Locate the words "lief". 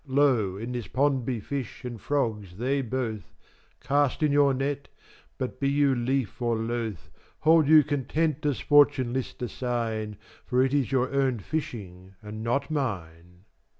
5.93-6.41